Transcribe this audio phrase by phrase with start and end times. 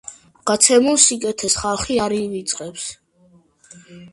[0.51, 2.89] გაცემულ სიკეთეს ხალხი არ ივიწყებს